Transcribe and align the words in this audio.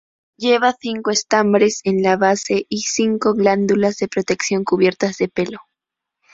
Lleva 0.35 0.73
cinco 0.81 1.11
estambres 1.11 1.81
en 1.83 2.01
la 2.01 2.17
base 2.17 2.65
y 2.69 2.79
cinco 2.81 3.35
glándulas 3.35 3.97
de 3.97 4.07
protección 4.07 4.63
cubiertas 4.63 5.19
de 5.19 5.27
pelo. 5.27 5.59